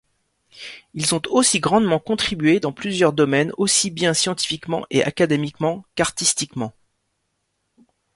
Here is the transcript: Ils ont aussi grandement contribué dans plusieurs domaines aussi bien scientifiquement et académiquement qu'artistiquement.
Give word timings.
Ils 0.95 1.13
ont 1.13 1.21
aussi 1.29 1.59
grandement 1.59 1.99
contribué 1.99 2.59
dans 2.59 2.71
plusieurs 2.73 3.13
domaines 3.13 3.51
aussi 3.57 3.91
bien 3.91 4.15
scientifiquement 4.15 4.83
et 4.89 5.03
académiquement 5.03 5.83
qu'artistiquement. 5.93 6.73